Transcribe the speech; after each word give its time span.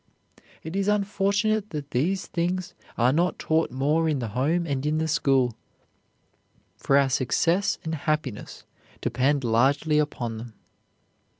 It 0.63 0.75
is 0.75 0.87
unfortunate 0.87 1.69
that 1.69 1.91
these 1.91 2.25
things 2.25 2.73
are 2.97 3.13
not 3.13 3.37
taught 3.37 3.69
more 3.69 4.09
in 4.09 4.17
the 4.17 4.29
home 4.29 4.65
and 4.65 4.83
in 4.83 4.97
the 4.97 5.07
school; 5.07 5.55
for 6.75 6.97
our 6.97 7.07
success 7.07 7.77
and 7.83 7.93
happiness 7.93 8.63
depend 9.01 9.43
largely 9.43 9.99
upon 9.99 10.39
them. 10.39 10.53